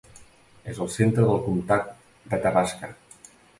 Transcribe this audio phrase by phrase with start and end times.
[0.73, 1.93] És el centre del comtat
[2.33, 2.93] d'Athabasca.